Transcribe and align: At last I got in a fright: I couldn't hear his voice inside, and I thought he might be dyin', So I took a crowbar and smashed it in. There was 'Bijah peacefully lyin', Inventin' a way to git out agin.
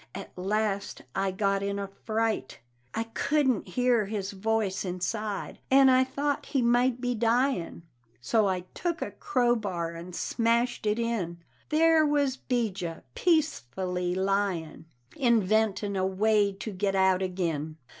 At 0.15 0.35
last 0.35 1.03
I 1.13 1.29
got 1.29 1.61
in 1.61 1.77
a 1.77 1.87
fright: 1.87 2.59
I 2.95 3.03
couldn't 3.03 3.67
hear 3.67 4.07
his 4.07 4.31
voice 4.31 4.83
inside, 4.83 5.59
and 5.69 5.91
I 5.91 6.03
thought 6.03 6.47
he 6.47 6.63
might 6.63 6.99
be 6.99 7.13
dyin', 7.13 7.83
So 8.19 8.47
I 8.47 8.61
took 8.73 9.03
a 9.03 9.11
crowbar 9.11 9.93
and 9.93 10.15
smashed 10.15 10.87
it 10.87 10.97
in. 10.97 11.43
There 11.69 12.03
was 12.03 12.35
'Bijah 12.35 13.03
peacefully 13.13 14.15
lyin', 14.15 14.85
Inventin' 15.17 15.95
a 15.95 16.07
way 16.07 16.51
to 16.51 16.71
git 16.71 16.95
out 16.95 17.21
agin. 17.21 17.77